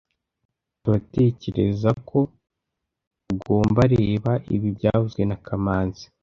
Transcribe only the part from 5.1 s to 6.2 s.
na kamanzi